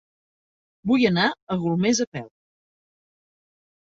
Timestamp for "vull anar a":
0.91-1.57